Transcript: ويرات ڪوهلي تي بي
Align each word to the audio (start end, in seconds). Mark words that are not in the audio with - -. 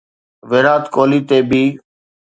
ويرات 0.49 0.83
ڪوهلي 0.93 1.19
تي 1.29 1.37
بي 1.49 1.63